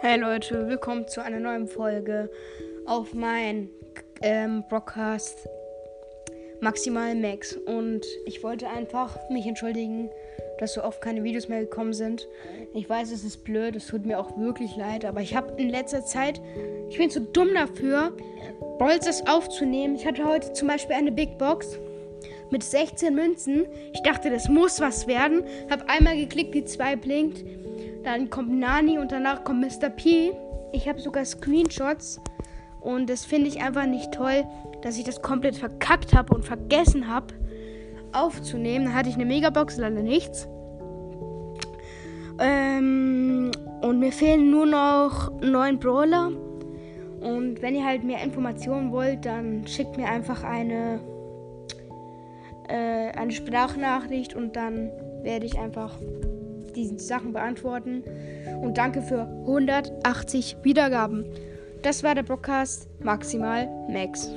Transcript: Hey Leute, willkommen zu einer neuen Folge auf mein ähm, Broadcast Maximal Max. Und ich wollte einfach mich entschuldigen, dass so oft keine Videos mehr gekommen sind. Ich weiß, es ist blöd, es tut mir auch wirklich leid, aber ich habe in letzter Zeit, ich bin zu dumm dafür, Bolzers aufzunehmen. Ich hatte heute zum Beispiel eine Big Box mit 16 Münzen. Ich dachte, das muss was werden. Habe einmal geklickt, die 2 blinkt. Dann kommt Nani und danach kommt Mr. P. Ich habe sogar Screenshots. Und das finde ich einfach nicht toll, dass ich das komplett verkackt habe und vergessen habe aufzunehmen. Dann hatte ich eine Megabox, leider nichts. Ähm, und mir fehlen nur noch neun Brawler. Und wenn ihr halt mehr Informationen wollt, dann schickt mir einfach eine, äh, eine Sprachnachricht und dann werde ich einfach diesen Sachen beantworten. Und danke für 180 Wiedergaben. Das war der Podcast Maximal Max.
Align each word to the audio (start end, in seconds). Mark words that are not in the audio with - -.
Hey 0.00 0.18
Leute, 0.18 0.68
willkommen 0.68 1.08
zu 1.08 1.22
einer 1.22 1.40
neuen 1.40 1.66
Folge 1.66 2.30
auf 2.86 3.14
mein 3.14 3.70
ähm, 4.22 4.64
Broadcast 4.68 5.48
Maximal 6.60 7.14
Max. 7.14 7.54
Und 7.54 8.04
ich 8.26 8.42
wollte 8.42 8.68
einfach 8.68 9.18
mich 9.30 9.46
entschuldigen, 9.46 10.10
dass 10.58 10.74
so 10.74 10.82
oft 10.82 11.00
keine 11.00 11.24
Videos 11.24 11.48
mehr 11.48 11.60
gekommen 11.60 11.92
sind. 11.92 12.28
Ich 12.74 12.88
weiß, 12.88 13.12
es 13.12 13.24
ist 13.24 13.44
blöd, 13.44 13.76
es 13.76 13.86
tut 13.86 14.04
mir 14.04 14.18
auch 14.18 14.36
wirklich 14.36 14.76
leid, 14.76 15.04
aber 15.04 15.20
ich 15.20 15.34
habe 15.34 15.54
in 15.60 15.70
letzter 15.70 16.04
Zeit, 16.04 16.40
ich 16.90 16.98
bin 16.98 17.10
zu 17.10 17.20
dumm 17.20 17.54
dafür, 17.54 18.12
Bolzers 18.78 19.26
aufzunehmen. 19.26 19.94
Ich 19.94 20.06
hatte 20.06 20.24
heute 20.24 20.52
zum 20.52 20.68
Beispiel 20.68 20.96
eine 20.96 21.12
Big 21.12 21.38
Box 21.38 21.78
mit 22.50 22.62
16 22.62 23.14
Münzen. 23.14 23.66
Ich 23.92 24.02
dachte, 24.02 24.30
das 24.30 24.48
muss 24.48 24.80
was 24.80 25.06
werden. 25.06 25.44
Habe 25.70 25.88
einmal 25.88 26.16
geklickt, 26.16 26.54
die 26.54 26.64
2 26.64 26.96
blinkt. 26.96 27.44
Dann 28.04 28.28
kommt 28.28 28.52
Nani 28.52 28.98
und 28.98 29.12
danach 29.12 29.44
kommt 29.44 29.60
Mr. 29.60 29.88
P. 29.88 30.32
Ich 30.72 30.88
habe 30.88 31.00
sogar 31.00 31.24
Screenshots. 31.24 32.20
Und 32.80 33.08
das 33.08 33.24
finde 33.24 33.48
ich 33.48 33.62
einfach 33.62 33.86
nicht 33.86 34.12
toll, 34.12 34.44
dass 34.82 34.98
ich 34.98 35.04
das 35.04 35.22
komplett 35.22 35.56
verkackt 35.56 36.14
habe 36.14 36.34
und 36.34 36.44
vergessen 36.44 37.08
habe 37.08 37.28
aufzunehmen. 38.12 38.84
Dann 38.86 38.94
hatte 38.94 39.08
ich 39.08 39.14
eine 39.14 39.24
Megabox, 39.24 39.78
leider 39.78 40.02
nichts. 40.02 40.46
Ähm, 42.38 43.50
und 43.80 44.00
mir 44.00 44.12
fehlen 44.12 44.50
nur 44.50 44.66
noch 44.66 45.32
neun 45.40 45.78
Brawler. 45.78 46.30
Und 47.20 47.62
wenn 47.62 47.74
ihr 47.74 47.86
halt 47.86 48.04
mehr 48.04 48.22
Informationen 48.22 48.92
wollt, 48.92 49.24
dann 49.24 49.66
schickt 49.66 49.96
mir 49.96 50.08
einfach 50.08 50.44
eine, 50.44 51.00
äh, 52.68 53.12
eine 53.16 53.32
Sprachnachricht 53.32 54.34
und 54.34 54.56
dann 54.56 54.90
werde 55.22 55.46
ich 55.46 55.58
einfach 55.58 55.98
diesen 56.76 56.98
Sachen 56.98 57.32
beantworten. 57.32 58.02
Und 58.62 58.78
danke 58.78 59.02
für 59.02 59.22
180 59.46 60.58
Wiedergaben. 60.62 61.24
Das 61.82 62.02
war 62.02 62.14
der 62.14 62.22
Podcast 62.22 62.88
Maximal 63.00 63.68
Max. 63.88 64.30